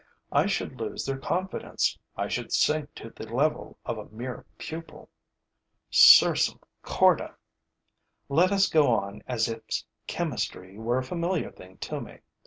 I 0.31 0.47
should 0.47 0.79
lose 0.79 1.05
their 1.05 1.19
confidence, 1.19 1.99
I 2.17 2.27
should 2.27 2.51
sink 2.51 2.95
to 2.95 3.11
the 3.11 3.31
level 3.31 3.77
of 3.85 3.99
a 3.99 4.05
mere 4.09 4.47
pupil. 4.57 5.11
Sursum 5.91 6.59
corda! 6.81 7.35
Let 8.27 8.51
us 8.51 8.67
go 8.67 8.87
on 8.87 9.21
as 9.27 9.47
if 9.47 9.61
chemistry 10.07 10.75
were 10.79 10.97
a 10.97 11.03
familiar 11.03 11.51
thing 11.51 11.77
to 11.81 12.01
me. 12.01 12.21